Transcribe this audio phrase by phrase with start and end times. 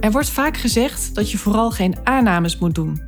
[0.00, 3.00] Er wordt vaak gezegd dat je vooral geen aannames moet doen.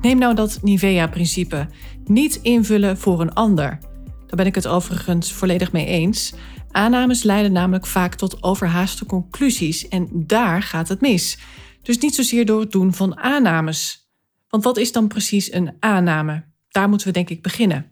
[0.00, 1.68] Neem nou dat Nivea-principe:
[2.04, 3.78] niet invullen voor een ander.
[4.04, 6.34] Daar ben ik het overigens volledig mee eens.
[6.70, 11.38] Aannames leiden namelijk vaak tot overhaaste conclusies en daar gaat het mis.
[11.82, 14.10] Dus niet zozeer door het doen van aannames.
[14.48, 16.44] Want wat is dan precies een aanname?
[16.68, 17.90] Daar moeten we denk ik beginnen.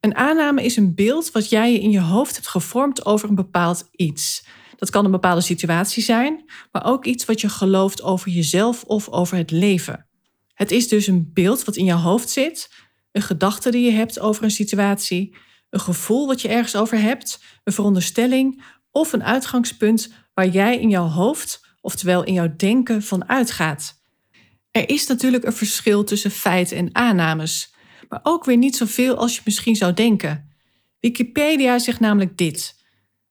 [0.00, 3.88] Een aanname is een beeld wat jij in je hoofd hebt gevormd over een bepaald
[3.92, 4.44] iets.
[4.80, 9.08] Dat kan een bepaalde situatie zijn, maar ook iets wat je gelooft over jezelf of
[9.08, 10.06] over het leven.
[10.54, 12.70] Het is dus een beeld wat in je hoofd zit,
[13.12, 15.36] een gedachte die je hebt over een situatie,
[15.70, 20.90] een gevoel wat je ergens over hebt, een veronderstelling of een uitgangspunt waar jij in
[20.90, 24.02] jouw hoofd, oftewel in jouw denken, van uitgaat.
[24.70, 27.74] Er is natuurlijk een verschil tussen feiten en aannames,
[28.08, 30.54] maar ook weer niet zoveel als je misschien zou denken.
[31.00, 32.79] Wikipedia zegt namelijk dit.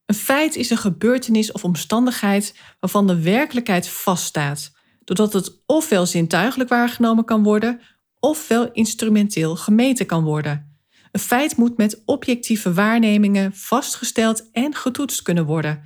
[0.10, 4.72] Een feit is een gebeurtenis of omstandigheid waarvan de werkelijkheid vaststaat,
[5.04, 7.82] doordat het ofwel zintuigelijk waargenomen kan worden,
[8.20, 10.80] ofwel instrumenteel gemeten kan worden.
[11.12, 15.84] Een feit moet met objectieve waarnemingen vastgesteld en getoetst kunnen worden.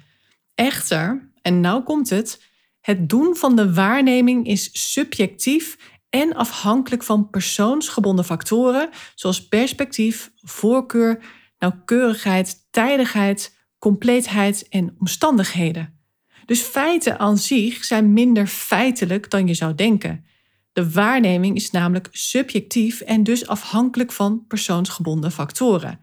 [0.56, 2.44] Echter, en nou komt het,
[2.82, 5.78] het doen van de waarneming is subjectief
[6.10, 11.24] en afhankelijk van persoonsgebonden factoren zoals perspectief, voorkeur,
[11.60, 13.53] nauwkeurigheid, tijdigheid,
[13.84, 16.00] compleetheid en omstandigheden.
[16.46, 20.26] Dus feiten aan zich zijn minder feitelijk dan je zou denken.
[20.74, 26.00] De waarneming is namelijk subjectief en dus afhankelijk van persoonsgebonden factoren.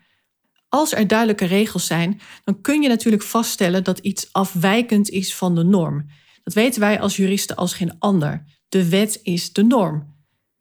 [0.69, 5.55] Als er duidelijke regels zijn, dan kun je natuurlijk vaststellen dat iets afwijkend is van
[5.55, 6.07] de norm.
[6.43, 8.45] Dat weten wij als juristen als geen ander.
[8.69, 10.15] De wet is de norm.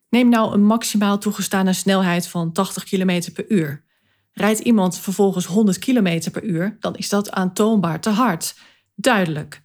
[0.10, 3.88] Neem nou een maximaal toegestane snelheid van 80 km per uur.
[4.32, 8.56] Rijdt iemand vervolgens 100 km per uur, dan is dat aantoonbaar te hard.
[8.96, 9.62] Duidelijk.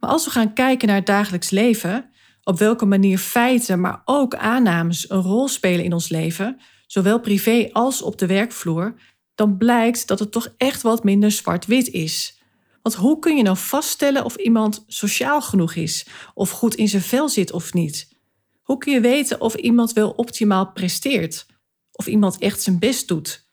[0.00, 2.10] Maar als we gaan kijken naar het dagelijks leven,
[2.42, 7.68] op welke manier feiten, maar ook aannames een rol spelen in ons leven, zowel privé
[7.72, 8.94] als op de werkvloer,
[9.34, 12.42] dan blijkt dat het toch echt wat minder zwart-wit is.
[12.82, 17.02] Want hoe kun je nou vaststellen of iemand sociaal genoeg is, of goed in zijn
[17.02, 18.18] vel zit of niet?
[18.62, 21.46] Hoe kun je weten of iemand wel optimaal presteert,
[21.92, 23.43] of iemand echt zijn best doet?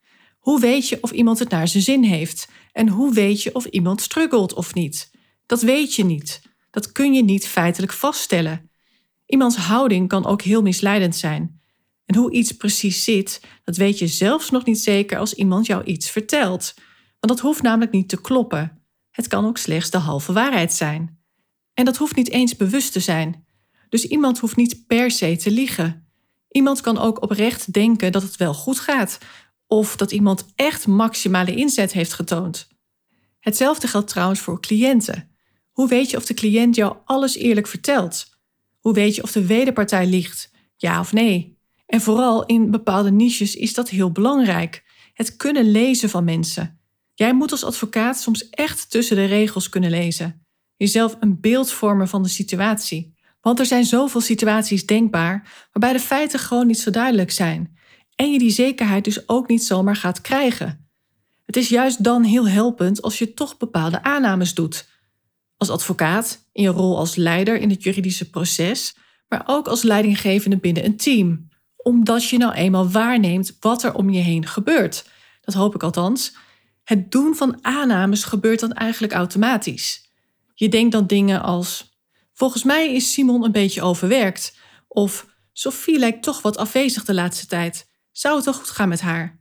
[0.42, 2.48] Hoe weet je of iemand het naar zijn zin heeft?
[2.72, 5.12] En hoe weet je of iemand struggelt of niet?
[5.46, 6.42] Dat weet je niet.
[6.72, 8.70] Dat kun je niet feitelijk vaststellen.
[9.26, 11.62] Iemands houding kan ook heel misleidend zijn.
[12.06, 15.84] En hoe iets precies zit, dat weet je zelfs nog niet zeker als iemand jou
[15.84, 16.74] iets vertelt.
[17.20, 18.86] Want dat hoeft namelijk niet te kloppen.
[19.12, 21.20] Het kan ook slechts de halve waarheid zijn.
[21.74, 23.46] En dat hoeft niet eens bewust te zijn.
[23.90, 26.12] Dus iemand hoeft niet per se te liegen.
[26.52, 29.18] Iemand kan ook oprecht denken dat het wel goed gaat,
[29.72, 32.68] of dat iemand echt maximale inzet heeft getoond.
[33.40, 35.30] Hetzelfde geldt trouwens voor cliënten.
[35.72, 38.26] Hoe weet je of de cliënt jou alles eerlijk vertelt?
[38.80, 40.52] Hoe weet je of de wederpartij liegt?
[40.76, 41.58] Ja of nee?
[41.86, 44.84] En vooral in bepaalde niches is dat heel belangrijk.
[45.14, 46.80] Het kunnen lezen van mensen.
[47.14, 50.46] Jij moet als advocaat soms echt tussen de regels kunnen lezen.
[50.76, 53.14] Jezelf een beeld vormen van de situatie.
[53.42, 57.80] Want er zijn zoveel situaties denkbaar waarbij de feiten gewoon niet zo duidelijk zijn
[58.22, 60.90] en je die zekerheid dus ook niet zomaar gaat krijgen.
[61.46, 64.90] Het is juist dan heel helpend als je toch bepaalde aannames doet.
[65.58, 68.96] Als advocaat, in je rol als leider in het juridische proces,
[69.28, 74.10] maar ook als leidinggevende binnen een team, omdat je nou eenmaal waarneemt wat er om
[74.10, 75.10] je heen gebeurt.
[75.42, 76.36] Dat hoop ik althans.
[76.84, 80.12] Het doen van aannames gebeurt dan eigenlijk automatisch.
[80.54, 82.00] Je denkt dan dingen als:
[82.34, 84.58] Volgens mij is Simon een beetje overwerkt.
[84.88, 87.90] Of Sophie lijkt toch wat afwezig de laatste tijd.
[88.12, 89.40] Zou het wel goed gaan met haar?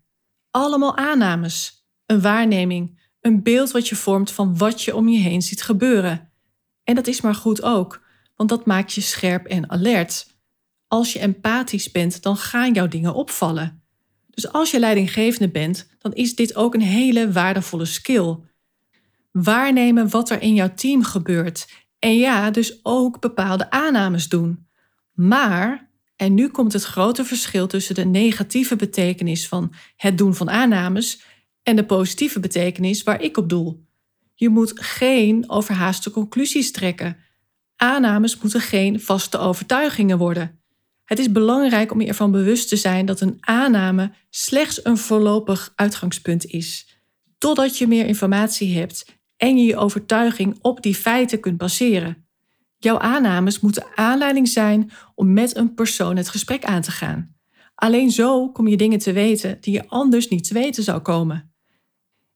[0.51, 5.43] Allemaal aannames, een waarneming, een beeld wat je vormt van wat je om je heen
[5.43, 6.31] ziet gebeuren.
[6.85, 8.03] En dat is maar goed ook,
[8.37, 10.27] want dat maakt je scherp en alert.
[10.89, 13.83] Als je empathisch bent, dan gaan jouw dingen opvallen.
[14.31, 18.37] Dus als je leidinggevende bent, dan is dit ook een hele waardevolle skill.
[19.33, 21.69] Waarnemen wat er in jouw team gebeurt.
[21.99, 24.67] En ja, dus ook bepaalde aannames doen.
[25.13, 25.90] Maar
[26.21, 31.23] en nu komt het grote verschil tussen de negatieve betekenis van het doen van aannames
[31.63, 33.85] en de positieve betekenis waar ik op doel.
[34.35, 37.17] Je moet geen overhaaste conclusies trekken.
[37.77, 40.61] Aannames moeten geen vaste overtuigingen worden.
[41.05, 45.73] Het is belangrijk om je ervan bewust te zijn dat een aanname slechts een voorlopig
[45.75, 47.01] uitgangspunt is,
[47.39, 52.30] totdat je meer informatie hebt en je je overtuiging op die feiten kunt baseren.
[52.83, 57.35] Jouw aannames moeten aanleiding zijn om met een persoon het gesprek aan te gaan.
[57.75, 61.55] Alleen zo kom je dingen te weten die je anders niet te weten zou komen.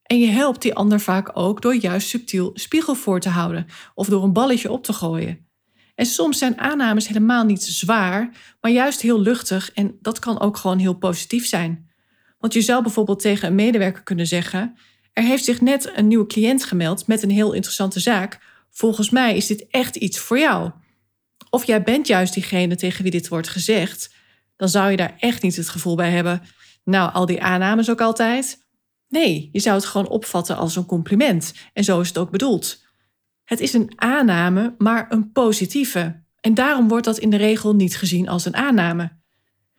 [0.02, 4.08] En je helpt die ander vaak ook door juist subtiel spiegel voor te houden of
[4.08, 5.46] door een balletje op te gooien.
[5.94, 8.30] En soms zijn aannames helemaal niet zwaar,
[8.60, 11.90] maar juist heel luchtig en dat kan ook gewoon heel positief zijn.
[12.38, 14.76] Want je zou bijvoorbeeld tegen een medewerker kunnen zeggen:
[15.12, 18.40] Er heeft zich net een nieuwe cliënt gemeld met een heel interessante zaak.
[18.76, 20.70] Volgens mij is dit echt iets voor jou.
[21.50, 24.14] Of jij bent juist diegene tegen wie dit wordt gezegd,
[24.56, 26.42] dan zou je daar echt niet het gevoel bij hebben.
[26.84, 28.58] Nou, al die aannames ook altijd.
[29.08, 31.52] Nee, je zou het gewoon opvatten als een compliment.
[31.72, 32.82] En zo is het ook bedoeld.
[33.44, 36.22] Het is een aanname, maar een positieve.
[36.40, 39.22] En daarom wordt dat in de regel niet gezien als een aanname.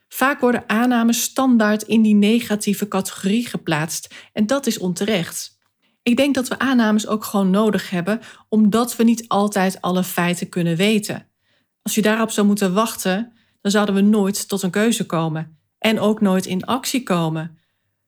[0.07, 5.55] Vaak worden aannames standaard in die negatieve categorie geplaatst en dat is onterecht.
[6.07, 8.19] Ik denk dat we aannames ook gewoon nodig hebben,
[8.50, 11.28] omdat we niet altijd alle feiten kunnen weten.
[11.81, 16.00] Als je daarop zou moeten wachten, dan zouden we nooit tot een keuze komen en
[16.00, 17.57] ook nooit in actie komen.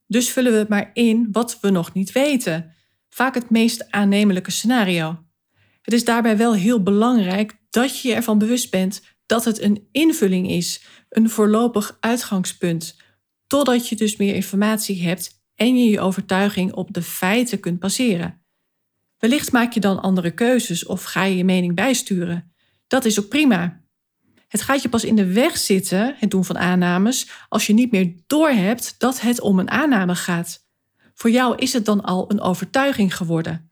[0.08, 2.74] Dus vullen we maar in wat we nog niet weten.
[3.10, 5.24] Vaak het meest aannemelijke scenario.
[5.82, 9.88] Het is daarbij wel heel belangrijk dat je je ervan bewust bent dat het een
[9.92, 12.96] invulling is, een voorlopig uitgangspunt,
[13.48, 18.42] totdat je dus meer informatie hebt en je je overtuiging op de feiten kunt baseren.
[19.18, 22.54] Wellicht maak je dan andere keuzes of ga je je mening bijsturen.
[22.88, 23.82] Dat is ook prima.
[24.48, 27.92] Het gaat je pas in de weg zitten, het doen van aannames, als je niet
[27.92, 30.66] meer doorhebt dat het om een aanname gaat.
[31.14, 33.72] Voor jou is het dan al een overtuiging geworden.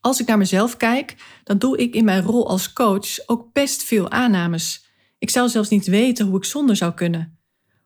[0.00, 3.82] Als ik naar mezelf kijk, dan doe ik in mijn rol als coach ook best
[3.82, 4.86] veel aannames.
[5.18, 7.33] Ik zou zelfs niet weten hoe ik zonder zou kunnen.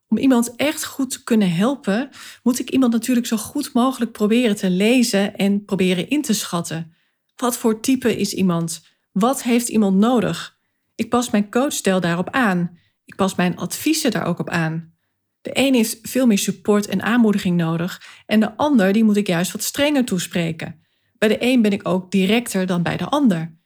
[0.08, 2.08] Om iemand echt goed te kunnen helpen,
[2.42, 6.92] moet ik iemand natuurlijk zo goed mogelijk proberen te lezen en proberen in te schatten.
[7.36, 8.86] Wat voor type is iemand?
[9.12, 10.58] Wat heeft iemand nodig?
[10.94, 12.78] Ik pas mijn coachstijl daarop aan.
[13.04, 14.92] Ik pas mijn adviezen daar ook op aan.
[15.40, 19.26] De een heeft veel meer support en aanmoediging nodig en de ander die moet ik
[19.26, 20.82] juist wat strenger toespreken.
[21.18, 23.57] Bij de een ben ik ook directer dan bij de ander.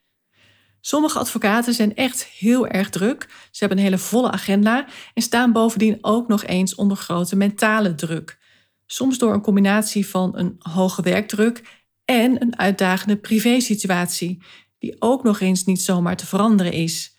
[0.85, 3.27] Sommige advocaten zijn echt heel erg druk.
[3.51, 7.95] Ze hebben een hele volle agenda en staan bovendien ook nog eens onder grote mentale
[7.95, 8.39] druk.
[8.85, 14.43] Soms door een combinatie van een hoge werkdruk en een uitdagende privésituatie,
[14.79, 17.17] die ook nog eens niet zomaar te veranderen is.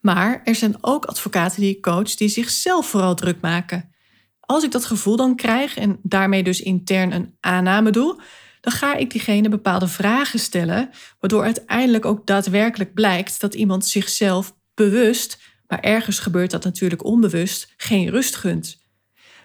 [0.00, 3.94] Maar er zijn ook advocaten die ik coach die zichzelf vooral druk maken.
[4.40, 8.20] Als ik dat gevoel dan krijg en daarmee dus intern een aanname doe,
[8.64, 10.90] dan ga ik diegene bepaalde vragen stellen,
[11.20, 17.72] waardoor uiteindelijk ook daadwerkelijk blijkt dat iemand zichzelf bewust, maar ergens gebeurt dat natuurlijk onbewust,
[17.76, 18.82] geen rust gunt.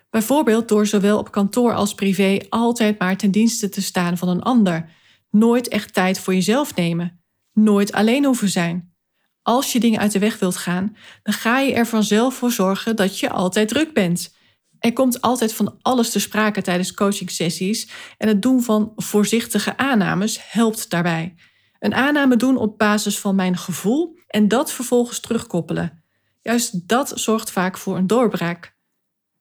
[0.10, 4.42] Bijvoorbeeld door zowel op kantoor als privé altijd maar ten dienste te staan van een
[4.42, 4.90] ander,
[5.30, 7.24] nooit echt tijd voor jezelf nemen,
[7.54, 8.94] nooit alleen hoeven zijn
[9.42, 12.96] als je dingen uit de weg wilt gaan, dan ga je er vanzelf voor zorgen
[12.96, 14.36] dat je altijd druk bent.
[14.80, 20.52] Er komt altijd van alles te sprake tijdens coachingsessies en het doen van voorzichtige aannames
[20.52, 21.36] helpt daarbij.
[21.80, 26.04] Een aanname doen op basis van mijn gevoel en dat vervolgens terugkoppelen.
[26.42, 28.78] Juist dat zorgt vaak voor een doorbraak.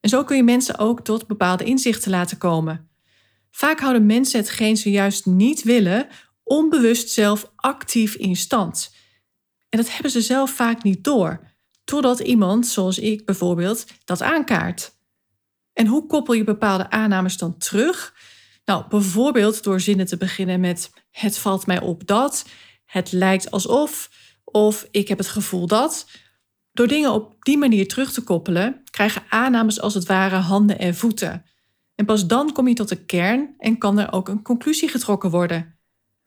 [0.01, 2.91] En zo kun je mensen ook tot bepaalde inzichten laten komen.
[3.51, 6.09] Vaak houden mensen hetgeen ze juist niet willen
[6.45, 8.95] onbewust zelf actief in stand.
[9.69, 11.41] En dat hebben ze zelf vaak niet door,
[11.85, 14.98] totdat iemand, zoals ik bijvoorbeeld, dat aankaart.
[15.79, 18.15] En hoe koppel je bepaalde aannames dan terug?
[18.65, 22.47] Nou, bijvoorbeeld door zinnen te beginnen met: Het valt mij op dat,
[22.85, 24.11] het lijkt alsof,
[24.45, 26.09] of ik heb het gevoel dat.
[26.73, 30.95] Door dingen op die manier terug te koppelen, krijgen aannames als het ware handen en
[30.95, 31.45] voeten.
[31.95, 35.31] En pas dan kom je tot de kern en kan er ook een conclusie getrokken
[35.31, 35.79] worden.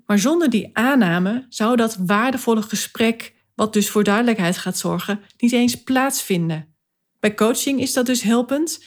[0.05, 5.51] Maar zonder die aanname zou dat waardevolle gesprek, wat dus voor duidelijkheid gaat zorgen, niet
[5.51, 6.75] eens plaatsvinden.
[7.19, 8.79] Bij coaching is dat dus helpend,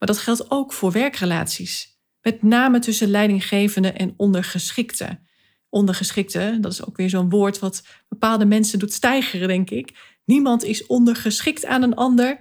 [0.00, 1.98] maar dat geldt ook voor werkrelaties.
[2.22, 5.20] Met name tussen leidinggevende en ondergeschikte.
[5.68, 10.18] Ondergeschikte, dat is ook weer zo'n woord wat bepaalde mensen doet stijgeren, denk ik.
[10.24, 12.40] Niemand is ondergeschikt aan een ander.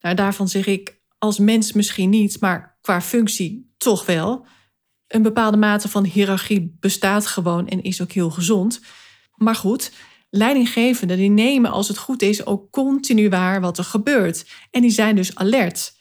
[0.00, 4.46] Nou, daarvan zeg ik als mens misschien niet, maar qua functie toch wel.
[5.06, 8.80] Een bepaalde mate van hiërarchie bestaat gewoon en is ook heel gezond.
[9.34, 9.92] Maar goed,
[10.30, 14.46] leidinggevenden die nemen als het goed is ook continu waar wat er gebeurt.
[14.70, 15.95] En die zijn dus alert.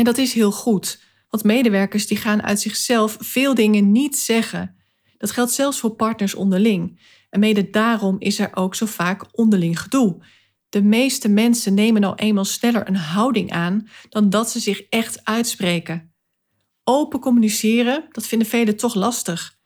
[0.00, 4.76] En dat is heel goed, want medewerkers die gaan uit zichzelf veel dingen niet zeggen.
[5.18, 7.00] Dat geldt zelfs voor partners onderling.
[7.30, 10.24] En mede daarom is er ook zo vaak onderling gedoe.
[10.68, 15.24] De meeste mensen nemen nou eenmaal sneller een houding aan dan dat ze zich echt
[15.24, 16.14] uitspreken.
[16.84, 19.58] Open communiceren, dat vinden velen toch lastig.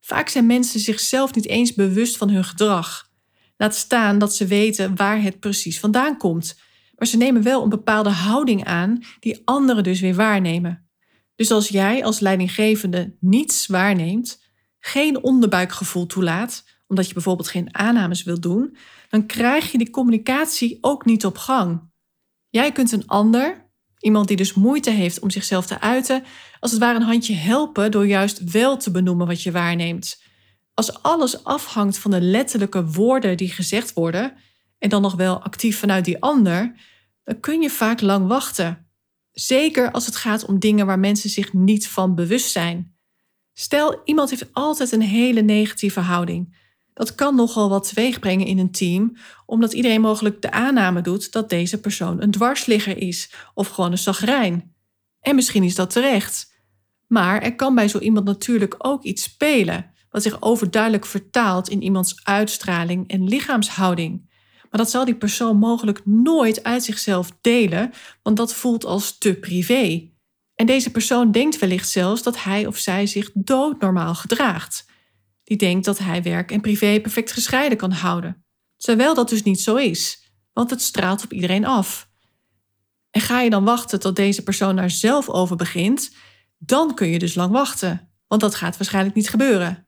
[0.00, 3.10] Vaak zijn mensen zichzelf niet eens bewust van hun gedrag.
[3.56, 6.56] Laat staan dat ze weten waar het precies vandaan komt.
[6.98, 10.88] Maar ze nemen wel een bepaalde houding aan die anderen dus weer waarnemen.
[11.34, 14.42] Dus als jij als leidinggevende niets waarneemt,
[14.78, 18.76] geen onderbuikgevoel toelaat, omdat je bijvoorbeeld geen aannames wilt doen,
[19.08, 21.90] dan krijg je die communicatie ook niet op gang.
[22.48, 26.24] Jij kunt een ander, iemand die dus moeite heeft om zichzelf te uiten,
[26.60, 30.22] als het ware een handje helpen door juist wel te benoemen wat je waarneemt.
[30.74, 34.36] Als alles afhangt van de letterlijke woorden die gezegd worden,
[34.78, 36.74] en dan nog wel actief vanuit die ander,
[37.24, 38.86] dan kun je vaak lang wachten.
[39.32, 42.96] Zeker als het gaat om dingen waar mensen zich niet van bewust zijn.
[43.52, 46.56] Stel, iemand heeft altijd een hele negatieve houding.
[46.94, 49.16] Dat kan nogal wat teweegbrengen in een team,
[49.46, 53.98] omdat iedereen mogelijk de aanname doet dat deze persoon een dwarsligger is of gewoon een
[53.98, 54.74] zagrijn.
[55.20, 56.54] En misschien is dat terecht.
[57.06, 61.82] Maar er kan bij zo iemand natuurlijk ook iets spelen, wat zich overduidelijk vertaalt in
[61.82, 64.27] iemands uitstraling en lichaamshouding.
[64.70, 69.34] Maar dat zal die persoon mogelijk nooit uit zichzelf delen, want dat voelt als te
[69.34, 70.10] privé.
[70.54, 74.86] En deze persoon denkt wellicht zelfs dat hij of zij zich doodnormaal gedraagt.
[75.44, 78.44] Die denkt dat hij werk en privé perfect gescheiden kan houden.
[78.76, 82.10] Terwijl dat dus niet zo is, want het straalt op iedereen af.
[83.10, 86.14] En ga je dan wachten tot deze persoon daar zelf over begint,
[86.58, 89.87] dan kun je dus lang wachten, want dat gaat waarschijnlijk niet gebeuren.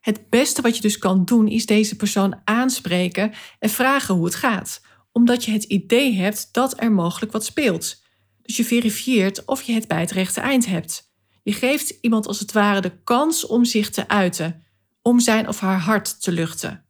[0.00, 4.34] Het beste wat je dus kan doen is deze persoon aanspreken en vragen hoe het
[4.34, 4.80] gaat,
[5.12, 8.02] omdat je het idee hebt dat er mogelijk wat speelt.
[8.42, 11.12] Dus je verifieert of je het bij het rechte eind hebt.
[11.42, 14.62] Je geeft iemand als het ware de kans om zich te uiten,
[15.02, 16.84] om zijn of haar hart te luchten.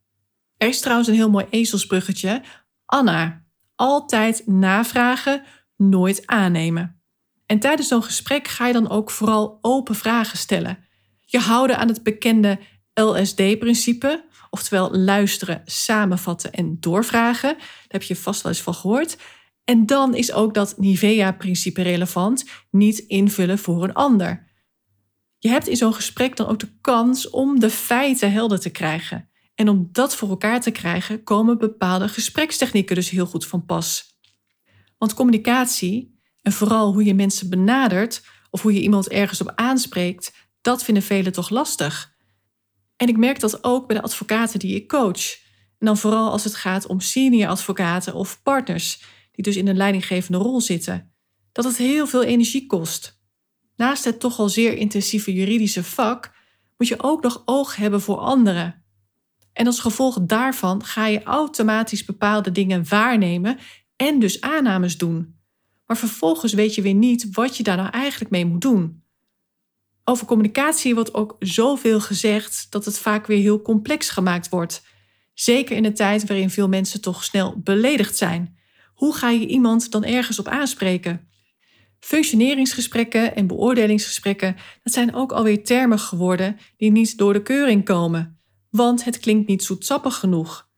[0.56, 2.42] Er is trouwens een heel mooi ezelsbruggetje.
[2.84, 5.42] Anna, altijd navragen,
[5.76, 7.02] nooit aannemen.
[7.46, 10.78] En tijdens zo'n gesprek ga je dan ook vooral open vragen stellen.
[11.20, 12.58] Je houden aan het bekende
[13.00, 17.54] LSD-principe, oftewel luisteren, samenvatten en doorvragen.
[17.58, 19.16] Daar heb je vast wel eens van gehoord.
[19.64, 24.46] En dan is ook dat Nivea-principe relevant, niet invullen voor een ander.
[25.38, 29.28] Je hebt in zo'n gesprek dan ook de kans om de feiten helder te krijgen.
[29.54, 34.18] En om dat voor elkaar te krijgen, komen bepaalde gesprekstechnieken dus heel goed van pas.
[34.98, 40.32] Want communicatie, en vooral hoe je mensen benadert of hoe je iemand ergens op aanspreekt,
[40.60, 42.16] dat vinden velen toch lastig.
[42.98, 45.36] En ik merk dat ook bij de advocaten die ik coach.
[45.78, 49.02] En dan vooral als het gaat om senior advocaten of partners,
[49.32, 51.12] die dus in een leidinggevende rol zitten,
[51.52, 53.20] dat het heel veel energie kost.
[53.76, 56.32] Naast het toch al zeer intensieve juridische vak,
[56.76, 58.84] moet je ook nog oog hebben voor anderen.
[59.52, 63.58] En als gevolg daarvan ga je automatisch bepaalde dingen waarnemen
[63.96, 65.36] en dus aannames doen.
[65.86, 69.02] Maar vervolgens weet je weer niet wat je daar nou eigenlijk mee moet doen.
[70.08, 74.82] Over communicatie wordt ook zoveel gezegd dat het vaak weer heel complex gemaakt wordt.
[75.34, 78.58] Zeker in een tijd waarin veel mensen toch snel beledigd zijn.
[78.94, 81.28] Hoe ga je iemand dan ergens op aanspreken?
[82.00, 88.40] Functioneringsgesprekken en beoordelingsgesprekken, dat zijn ook alweer termen geworden die niet door de keuring komen,
[88.70, 90.68] want het klinkt niet zoetsappig genoeg.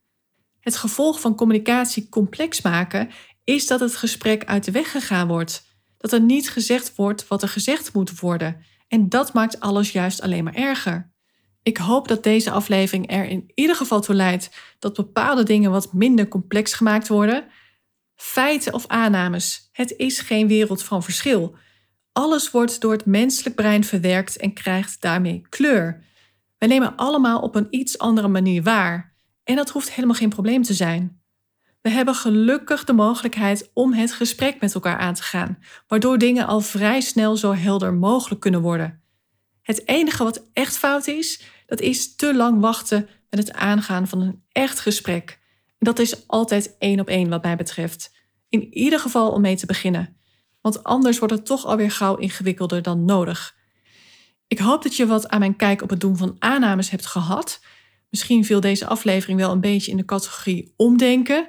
[0.61, 3.11] Het gevolg van communicatie complex maken
[3.45, 5.67] is dat het gesprek uit de weg gegaan wordt,
[5.99, 10.23] dat er niet gezegd wordt wat er gezegd moet worden en dat maakt alles juist
[10.23, 11.13] alleen maar erger.
[11.63, 15.93] Ik hoop dat deze aflevering er in ieder geval toe leidt dat bepaalde dingen wat
[15.93, 17.45] minder complex gemaakt worden.
[18.15, 21.57] Feiten of aannames, het is geen wereld van verschil.
[22.13, 26.05] Alles wordt door het menselijk brein verwerkt en krijgt daarmee kleur.
[26.59, 29.15] We nemen allemaal op een iets andere manier waar.
[29.45, 31.20] En dat hoeft helemaal geen probleem te zijn.
[31.81, 35.59] We hebben gelukkig de mogelijkheid om het gesprek met elkaar aan te gaan,
[35.89, 39.03] waardoor dingen al vrij snel zo helder mogelijk kunnen worden.
[39.63, 44.21] Het enige wat echt fout is, dat is te lang wachten met het aangaan van
[44.21, 45.39] een echt gesprek.
[45.79, 48.15] En dat is altijd één op één wat mij betreft.
[48.49, 50.17] In ieder geval om mee te beginnen.
[50.61, 53.57] Want anders wordt het toch alweer gauw ingewikkelder dan nodig.
[54.47, 57.61] Ik hoop dat je wat aan mijn kijk op het doen van aannames hebt gehad.
[58.11, 61.49] Misschien viel deze aflevering wel een beetje in de categorie omdenken.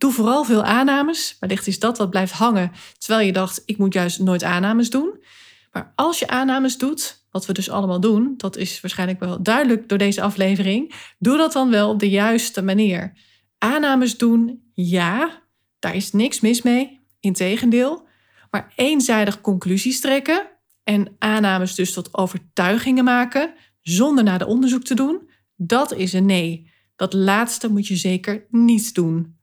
[0.00, 1.36] Doe vooral veel aannames.
[1.40, 5.24] Wellicht is dat wat blijft hangen, terwijl je dacht, ik moet juist nooit aannames doen.
[5.72, 9.88] Maar als je aannames doet, wat we dus allemaal doen, dat is waarschijnlijk wel duidelijk
[9.88, 13.12] door deze aflevering, doe dat dan wel op de juiste manier.
[13.58, 15.42] Aannames doen, ja,
[15.78, 18.06] daar is niks mis mee, integendeel.
[18.50, 20.46] Maar eenzijdig conclusies trekken
[20.84, 26.26] en aannames dus tot overtuigingen maken, zonder naar de onderzoek te doen, dat is een
[26.26, 26.70] nee.
[26.96, 29.38] Dat laatste moet je zeker niet doen.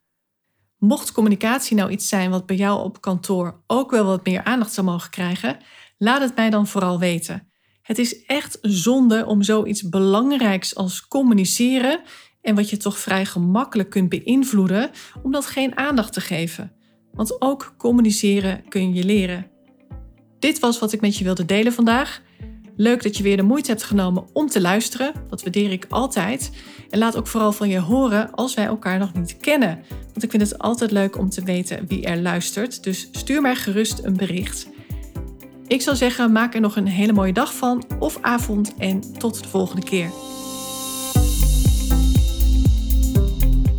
[0.77, 4.74] Mocht communicatie nou iets zijn wat bij jou op kantoor ook wel wat meer aandacht
[4.74, 5.57] zou mogen krijgen,
[5.98, 7.51] laat het mij dan vooral weten.
[7.81, 12.01] Het is echt zonde om zoiets belangrijks als communiceren
[12.41, 14.89] en wat je toch vrij gemakkelijk kunt beïnvloeden,
[15.24, 16.72] om dat geen aandacht te geven.
[17.12, 19.51] Want ook communiceren kun je leren.
[20.39, 22.22] Dit was wat ik met je wilde delen vandaag.
[22.77, 25.12] Leuk dat je weer de moeite hebt genomen om te luisteren.
[25.29, 26.51] Dat waardeer ik altijd.
[26.89, 29.79] En laat ook vooral van je horen als wij elkaar nog niet kennen.
[29.89, 32.84] Want ik vind het altijd leuk om te weten wie er luistert.
[32.84, 34.67] Dus stuur mij gerust een bericht.
[35.67, 39.43] Ik zou zeggen, maak er nog een hele mooie dag van of avond en tot
[39.43, 40.10] de volgende keer.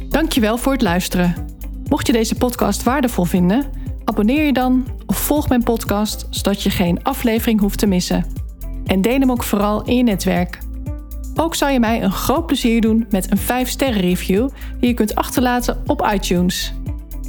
[0.09, 1.47] Dankjewel voor het luisteren.
[1.89, 3.71] Mocht je deze podcast waardevol vinden,
[4.05, 8.38] abonneer je dan of volg mijn podcast zodat je geen aflevering hoeft te missen.
[8.89, 10.59] En deel hem ook vooral in je netwerk.
[11.35, 14.49] Ook zou je mij een groot plezier doen met een 5-sterren review
[14.81, 16.75] die je kunt achterlaten op iTunes.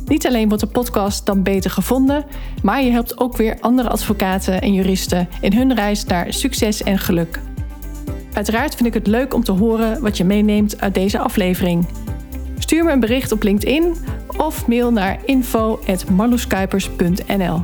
[0.06, 2.26] Niet alleen wordt de podcast dan beter gevonden,
[2.64, 7.00] maar je helpt ook weer andere advocaten en juristen in hun reis naar succes en
[7.00, 7.40] geluk.
[8.34, 11.86] Uiteraard vind ik het leuk om te horen wat je meeneemt uit deze aflevering.
[12.60, 13.96] Stuur me een bericht op LinkedIn
[14.38, 17.64] of mail naar info.marloeskuipers.nl.